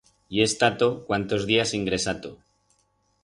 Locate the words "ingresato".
1.81-2.31